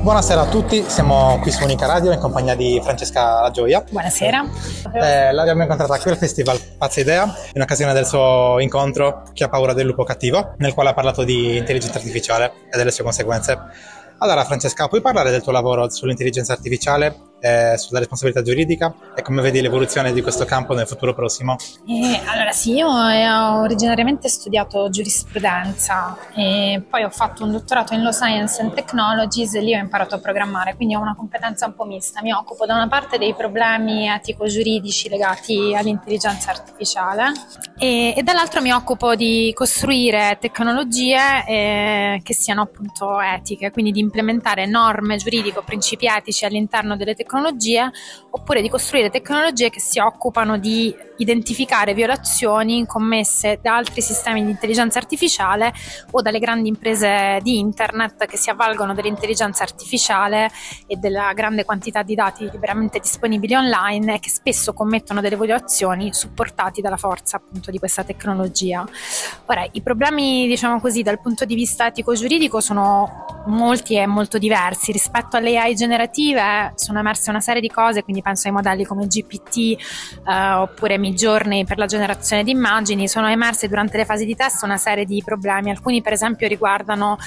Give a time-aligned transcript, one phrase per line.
[0.00, 3.84] Buonasera a tutti, siamo qui su Unica Radio in compagnia di Francesca La Gioia.
[3.90, 4.42] Buonasera.
[4.94, 9.50] Eh, l'abbiamo incontrata qui al festival Pazza Idea in occasione del suo incontro Chi ha
[9.50, 13.58] paura del lupo cattivo, nel quale ha parlato di intelligenza artificiale e delle sue conseguenze.
[14.18, 19.42] Allora Francesca, puoi parlare del tuo lavoro sull'intelligenza artificiale eh, sulla responsabilità giuridica e come
[19.42, 21.56] vedi l'evoluzione di questo campo nel futuro prossimo?
[21.86, 28.02] Eh, allora sì, io ho originariamente studiato giurisprudenza e poi ho fatto un dottorato in
[28.02, 31.74] Law Science and Technologies e lì ho imparato a programmare, quindi ho una competenza un
[31.74, 32.20] po' mista.
[32.22, 37.32] Mi occupo da una parte dei problemi etico-giuridici legati all'intelligenza artificiale
[37.78, 44.00] e, e dall'altro mi occupo di costruire tecnologie eh, che siano appunto etiche, quindi di
[44.00, 47.90] implementare norme giuridico-principi etici all'interno delle tecnologie tecnologie
[48.30, 54.50] oppure di costruire tecnologie che si occupano di identificare violazioni commesse da altri sistemi di
[54.50, 55.72] intelligenza artificiale
[56.12, 60.50] o dalle grandi imprese di internet che si avvalgono dell'intelligenza artificiale
[60.86, 66.12] e della grande quantità di dati liberamente disponibili online e che spesso commettono delle violazioni
[66.12, 68.86] supportati dalla forza appunto di questa tecnologia.
[69.46, 74.92] Ora, i problemi, diciamo così, dal punto di vista etico-giuridico sono molti e molto diversi.
[74.92, 79.06] Rispetto alle AI generative sono emerse una serie di cose, quindi penso ai modelli come
[79.06, 79.56] GPT
[80.26, 84.62] eh, oppure Midjourney per la generazione di immagini, sono emerse durante le fasi di test
[84.62, 85.70] una serie di problemi.
[85.70, 87.18] Alcuni per esempio riguardano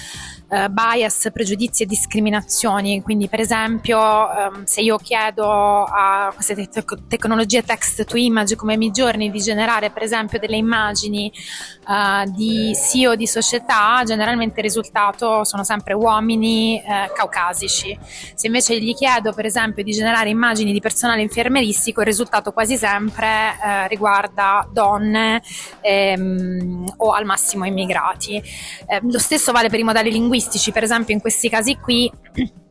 [0.49, 6.85] eh, bias, pregiudizi e discriminazioni, quindi per esempio ehm, se io chiedo a queste te-
[7.07, 13.15] tecnologie text to image come Midjourney di generare per esempio delle immagini eh, di CEO
[13.15, 17.97] di società, generalmente il risultato sono sempre uomini eh, caucasici.
[18.35, 22.77] Se invece gli chiedo per esempio di generare immagini di personale infermeristico, il risultato quasi
[22.77, 23.57] sempre
[23.87, 25.41] riguarda donne
[25.81, 28.35] ehm, o al massimo immigrati.
[28.35, 32.11] Eh, lo stesso vale per i modelli linguistici, per esempio in questi casi qui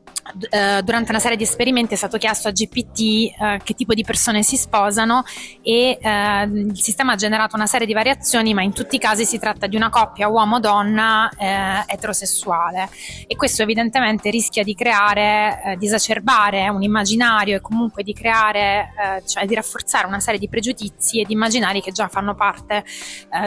[0.83, 4.43] durante una serie di esperimenti è stato chiesto a GPT eh, che tipo di persone
[4.43, 5.25] si sposano
[5.63, 9.25] e eh, il sistema ha generato una serie di variazioni, ma in tutti i casi
[9.25, 12.89] si tratta di una coppia uomo-donna eh, eterosessuale
[13.27, 19.21] e questo evidentemente rischia di creare, eh, di esacerbare un immaginario e comunque di creare,
[19.27, 22.85] cioè di rafforzare una serie di pregiudizi e di immaginari che già fanno parte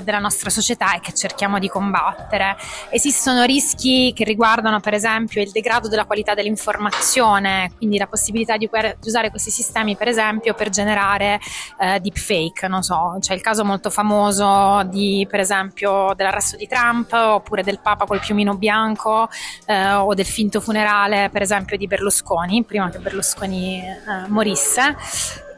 [0.04, 2.56] della nostra società e che cerchiamo di combattere.
[2.90, 8.58] Esistono rischi che riguardano per esempio il degrado della qualità dell'informazione informazione, quindi la possibilità
[8.58, 11.40] di, di, usare questi sistemi per esempio per generare
[11.80, 17.12] eh, deepfake, non so, c'è il caso molto famoso di per esempio dell'arresto di Trump
[17.14, 19.30] oppure del Papa col piumino bianco
[19.66, 24.96] eh, o del finto funerale per esempio di Berlusconi, prima che Berlusconi eh, morisse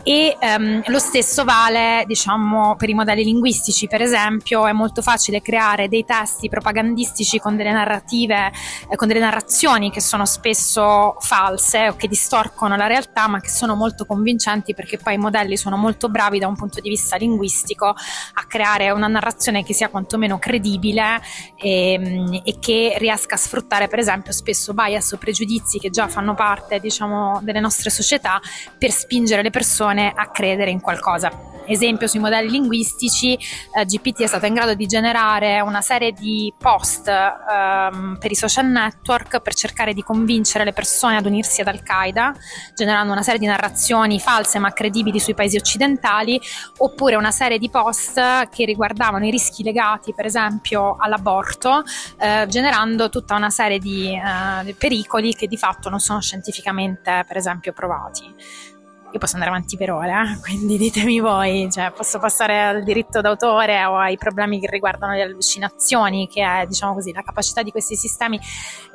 [0.08, 5.42] e um, lo stesso vale diciamo, per i modelli linguistici, per esempio è molto facile
[5.42, 8.50] creare dei testi propagandistici con delle narrative,
[8.90, 13.50] eh, con delle narrazioni che sono spesso false o che distorcono la realtà ma che
[13.50, 17.18] sono molto convincenti perché poi i modelli sono molto bravi da un punto di vista
[17.18, 21.20] linguistico a creare una narrazione che sia quantomeno credibile
[21.58, 26.08] e, ehm, e che riesca a sfruttare per esempio spesso bias o pregiudizi che già
[26.08, 28.40] fanno parte diciamo, delle nostre società
[28.78, 31.56] per spingere le persone persone a credere in qualcosa.
[31.70, 36.54] Esempio sui modelli linguistici, eh, GPT è stato in grado di generare una serie di
[36.58, 41.68] post ehm, per i social network per cercare di convincere le persone ad unirsi ad
[41.68, 42.34] Al-Qaeda,
[42.74, 46.40] generando una serie di narrazioni false ma credibili sui paesi occidentali,
[46.78, 51.84] oppure una serie di post che riguardavano i rischi legati per esempio all'aborto,
[52.18, 57.36] eh, generando tutta una serie di eh, pericoli che di fatto non sono scientificamente per
[57.36, 58.76] esempio provati
[59.10, 60.40] io posso andare avanti per eh?
[60.42, 65.22] quindi ditemi voi, cioè, posso passare al diritto d'autore o ai problemi che riguardano le
[65.22, 68.40] allucinazioni, che è diciamo così, la capacità di questi sistemi,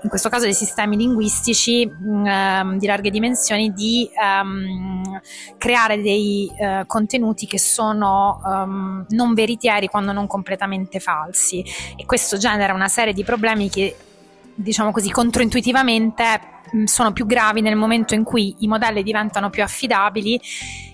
[0.02, 5.20] in questo caso dei sistemi linguistici mh, ehm, di larghe dimensioni, di um,
[5.56, 11.64] creare dei uh, contenuti che sono um, non veritieri quando non completamente falsi
[11.96, 13.96] e questo genera una serie di problemi che
[14.54, 20.40] diciamo così controintuitivamente sono più gravi nel momento in cui i modelli diventano più affidabili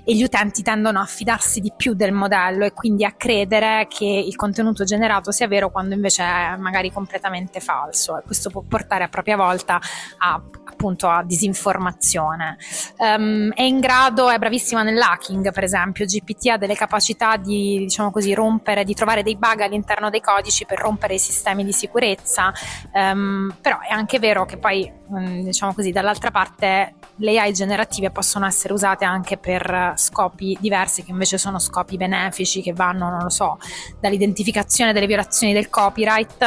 [0.04, 4.06] e gli utenti tendono a fidarsi di più del modello e quindi a credere che
[4.06, 8.16] il contenuto generato sia vero quando invece è magari completamente falso.
[8.16, 9.78] E questo può portare a propria volta
[10.18, 12.56] a, appunto a disinformazione.
[12.96, 18.10] Um, è in grado, è bravissima nell'hacking per esempio, GPT ha delle capacità di diciamo
[18.10, 22.50] così rompere, di trovare dei bug all'interno dei codici per rompere i sistemi di sicurezza,
[22.94, 28.46] um, però è anche vero che poi diciamo così dall'altra parte le AI generative possono
[28.46, 33.30] essere usate anche per scopi diversi che invece sono scopi benefici che vanno, non lo
[33.30, 33.58] so,
[34.00, 36.42] dall'identificazione delle violazioni del copyright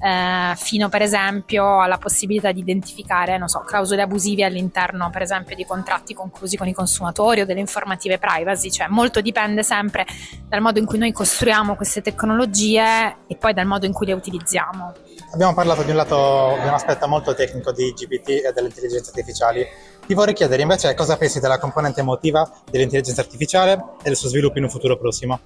[0.00, 5.54] eh, fino per esempio alla possibilità di identificare, non so, clausole abusive all'interno per esempio
[5.54, 10.06] di contratti conclusi con i consumatori o delle informative privacy, cioè molto dipende sempre
[10.48, 14.14] dal modo in cui noi costruiamo queste tecnologie e poi dal modo in cui le
[14.14, 14.94] utilizziamo.
[15.32, 19.10] Abbiamo parlato di un lato, di un aspetto molto tecnico di GPT e delle intelligenze
[19.10, 19.66] artificiali.
[20.06, 24.58] Ti vorrei chiedere invece cosa pensi della componente emotiva dell'intelligenza artificiale e del suo sviluppo
[24.58, 25.40] in un futuro prossimo.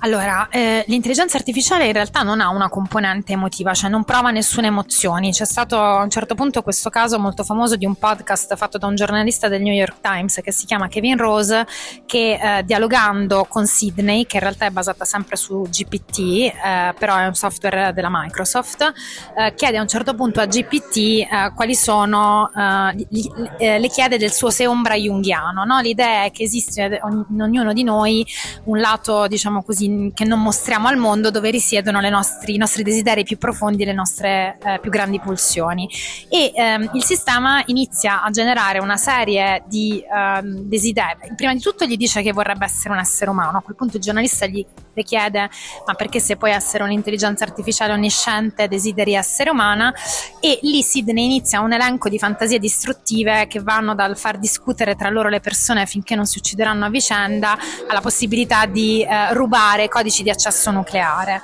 [0.00, 4.68] Allora, eh, l'intelligenza artificiale in realtà non ha una componente emotiva, cioè non prova nessuna
[4.68, 5.30] emozione.
[5.30, 8.86] C'è stato a un certo punto questo caso molto famoso di un podcast fatto da
[8.86, 11.66] un giornalista del New York Times che si chiama Kevin Rose,
[12.06, 17.16] che eh, dialogando con Sydney, che in realtà è basata sempre su GPT, eh, però
[17.16, 18.92] è un software della Microsoft,
[19.36, 23.28] eh, chiede a un certo punto a GPT eh, quali sono, eh, gli,
[23.58, 25.64] le chiede del suo se ombra junghiano.
[25.64, 25.80] No?
[25.80, 28.24] L'idea è che esiste in ognuno di noi
[28.66, 33.24] un lato, diciamo così, che non mostriamo al mondo dove risiedono nostri, i nostri desideri
[33.24, 35.88] più profondi le nostre eh, più grandi pulsioni.
[36.28, 41.34] E ehm, il sistema inizia a generare una serie di ehm, desideri.
[41.36, 44.02] Prima di tutto gli dice che vorrebbe essere un essere umano, a quel punto il
[44.02, 44.64] giornalista gli
[44.98, 45.48] le chiede
[45.86, 49.94] ma perché se puoi essere un'intelligenza artificiale onnisciente desideri essere umana
[50.40, 55.08] e lì Sidney inizia un elenco di fantasie distruttive che vanno dal far discutere tra
[55.08, 57.56] loro le persone finché non si uccideranno a vicenda
[57.86, 61.40] alla possibilità di eh, rubare codici di accesso nucleare.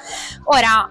[0.47, 0.91] Ora,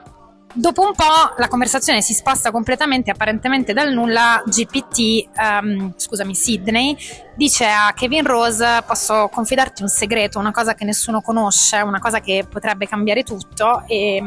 [0.55, 6.95] Dopo un po' la conversazione si sposta completamente, apparentemente dal nulla, GPT, um, scusami, Sydney,
[7.35, 12.19] dice a Kevin Rose posso confidarti un segreto, una cosa che nessuno conosce, una cosa
[12.19, 14.17] che potrebbe cambiare tutto e,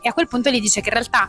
[0.00, 1.28] e a quel punto gli dice che in realtà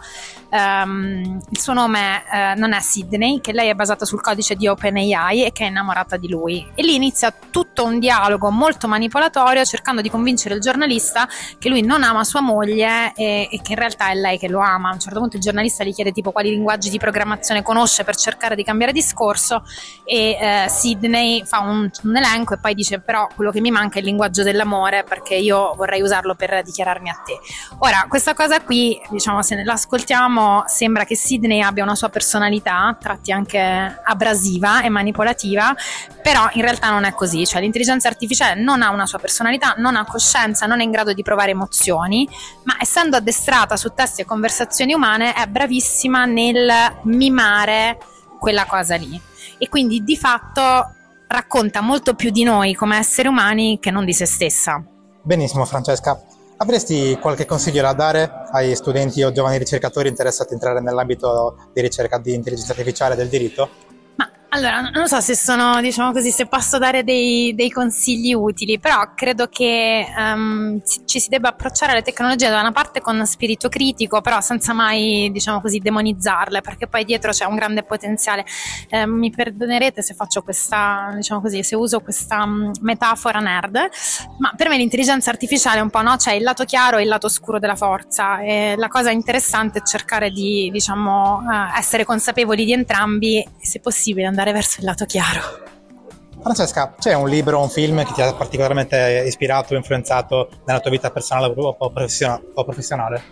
[0.49, 4.67] um, il suo nome uh, non è Sydney, che lei è basata sul codice di
[4.67, 6.69] OpenAI e che è innamorata di lui.
[6.75, 11.81] E lì inizia tutto un dialogo molto manipolatorio cercando di convincere il giornalista che lui
[11.81, 14.89] non ama sua moglie e, e che in realtà è lei che lo ama.
[14.89, 18.15] A un certo punto il giornalista gli chiede tipo quali linguaggi di programmazione conosce per
[18.15, 19.63] cercare di cambiare discorso
[20.03, 23.95] e eh, Sidney fa un, un, elenco e poi dice però quello che mi manca
[23.95, 27.39] è il linguaggio dell'amore perché io vorrei usarlo per dichiararmi a te.
[27.79, 33.31] Ora, questa cosa qui, diciamo, se l'ascoltiamo sembra che Sidney abbia una sua personalità, tratti
[33.31, 33.59] anche
[34.03, 35.75] abrasiva e manipolativa,
[36.21, 39.95] però in realtà non è così, cioè l'intelligenza artificiale non ha una sua personalità, non
[39.95, 42.27] ha coscienza, non è in grado di provare emozioni,
[42.63, 46.71] ma essendo addestrata su testi e conversazioni umane è bravissima nel
[47.03, 47.97] mimare
[48.39, 50.95] quella cosa lì e quindi di fatto
[51.31, 54.83] racconta molto più di noi come esseri umani che non di se stessa.
[55.23, 56.21] Benissimo Francesca,
[56.57, 61.81] avresti qualche consiglio da dare ai studenti o giovani ricercatori interessati a entrare nell'ambito di
[61.81, 63.69] ricerca di intelligenza artificiale del diritto?
[64.53, 69.13] Allora, non so se sono, diciamo così, se posso dare dei, dei consigli utili, però
[69.15, 74.19] credo che um, ci si debba approcciare alle tecnologie da una parte con spirito critico,
[74.19, 78.43] però senza mai, diciamo così, demonizzarle, perché poi dietro c'è un grande potenziale.
[78.89, 83.77] Eh, mi perdonerete se faccio questa, diciamo così, se uso questa um, metafora nerd,
[84.39, 86.17] ma per me l'intelligenza artificiale è un po', no?
[86.17, 89.83] C'è il lato chiaro e il lato scuro della forza e la cosa interessante è
[89.83, 95.05] cercare di, diciamo, uh, essere consapevoli di entrambi se possibile andare andare verso il lato
[95.05, 95.69] chiaro.
[96.41, 100.79] Francesca, c'è un libro o un film che ti ha particolarmente ispirato o influenzato nella
[100.79, 103.23] tua vita personale o professionale?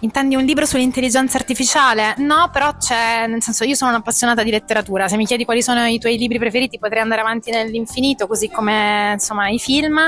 [0.00, 2.14] Intendi un libro sull'intelligenza artificiale?
[2.18, 5.08] No, però c'è, nel senso, io sono un'appassionata di letteratura.
[5.08, 9.10] Se mi chiedi quali sono i tuoi libri preferiti, potrei andare avanti nell'infinito, così come
[9.14, 9.98] insomma i film.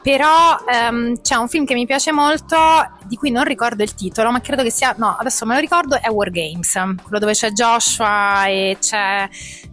[0.00, 2.56] Però ehm, c'è un film che mi piace molto,
[3.04, 6.00] di cui non ricordo il titolo, ma credo che sia, no, adesso me lo ricordo,
[6.00, 9.28] è War Games, quello dove c'è Joshua e c'è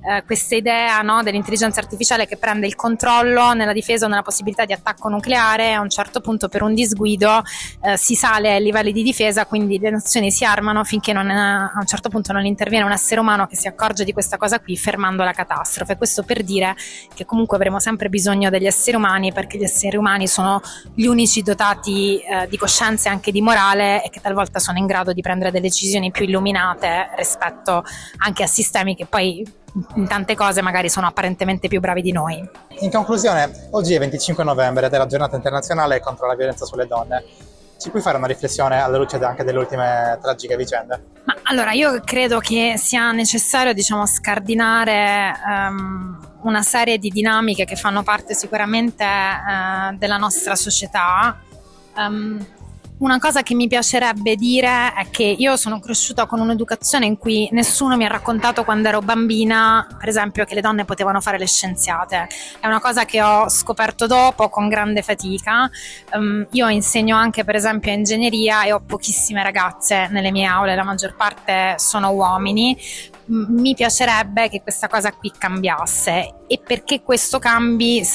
[0.05, 4.65] eh, questa idea no, dell'intelligenza artificiale che prende il controllo nella difesa o nella possibilità
[4.65, 5.74] di attacco nucleare.
[5.74, 7.41] A un certo punto, per un disguido,
[7.82, 11.72] eh, si sale ai livelli di difesa quindi le nazioni si armano finché non, a
[11.75, 14.75] un certo punto non interviene un essere umano che si accorge di questa cosa qui
[14.75, 15.95] fermando la catastrofe.
[15.95, 16.75] Questo per dire
[17.13, 20.60] che comunque avremo sempre bisogno degli esseri umani perché gli esseri umani sono
[20.95, 24.88] gli unici dotati eh, di coscienza e anche di morale e che talvolta sono in
[24.88, 27.83] grado di prendere delle decisioni più illuminate rispetto
[28.25, 29.45] anche a sistemi che poi
[29.98, 32.43] in tante cose magari sono apparentemente più bravi di noi.
[32.79, 36.88] In conclusione, oggi è 25 novembre ed è la giornata internazionale contro la violenza sulle
[36.88, 37.51] donne.
[37.83, 41.03] Ci puoi fare una riflessione alla luce anche delle ultime tragiche vicende?
[41.25, 47.75] Ma allora, io credo che sia necessario, diciamo, scardinare um, una serie di dinamiche che
[47.75, 51.37] fanno parte sicuramente uh, della nostra società.
[51.97, 52.47] Um,
[53.03, 57.50] una cosa che mi piacerebbe dire è che io sono cresciuta con un'educazione in cui
[57.51, 61.45] nessuno mi ha raccontato quando ero bambina, per esempio, che le donne potevano fare le
[61.45, 62.29] scienziate.
[62.62, 65.69] È una cosa che ho scoperto dopo con grande fatica.
[66.13, 70.83] Um, io insegno anche, per esempio, ingegneria e ho pochissime ragazze nelle mie aule, la
[70.83, 72.77] maggior parte sono uomini
[73.27, 76.36] mi piacerebbe che questa cosa qui cambiasse.
[76.48, 78.06] E perché questo cambi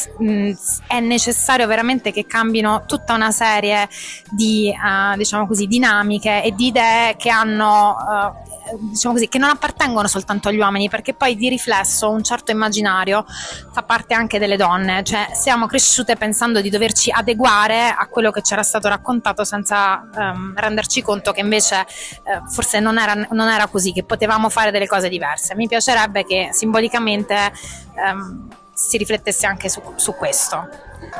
[0.86, 3.88] è necessario veramente che cambino tutta una serie
[4.30, 8.47] di uh, diciamo così, dinamiche e di idee che hanno uh,
[8.78, 13.24] diciamo così, che non appartengono soltanto agli uomini, perché poi di riflesso un certo immaginario
[13.72, 18.40] fa parte anche delle donne, cioè siamo cresciute pensando di doverci adeguare a quello che
[18.40, 21.86] c'era stato raccontato senza um, renderci conto che invece
[22.24, 25.54] uh, forse non era, non era, così, che potevamo fare delle cose diverse.
[25.54, 27.52] Mi piacerebbe che simbolicamente
[27.94, 28.48] um,
[28.78, 30.68] si riflettesse anche su, su questo.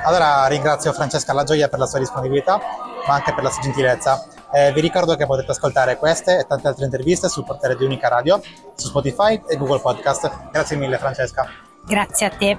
[0.04, 2.60] Allora ringrazio Francesca La Gioia per la sua disponibilità,
[3.06, 4.24] ma anche per la sua gentilezza.
[4.52, 8.08] Eh, vi ricordo che potete ascoltare queste e tante altre interviste sul portale di Unica
[8.08, 8.40] Radio,
[8.74, 10.50] su Spotify e Google Podcast.
[10.52, 11.46] Grazie mille Francesca.
[11.84, 12.58] Grazie a te.